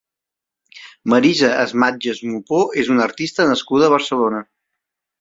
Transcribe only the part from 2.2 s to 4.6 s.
Mompó és una artista nascuda a Barcelona.